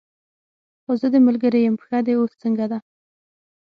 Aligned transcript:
خو 0.83 0.91
زه 1.01 1.07
دې 1.13 1.19
ملګرې 1.27 1.59
یم، 1.63 1.75
پښه 1.81 1.97
دې 2.05 2.13
اوس 2.17 2.33
څنګه 2.43 2.65
ده؟ 2.71 2.77